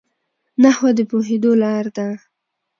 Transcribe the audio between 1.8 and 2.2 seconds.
ده.